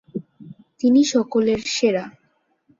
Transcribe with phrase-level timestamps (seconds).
[0.79, 2.05] তিনি সকলের সেরা।